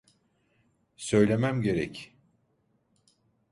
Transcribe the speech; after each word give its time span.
Söylemem 0.97 1.61
gerek. 1.61 2.13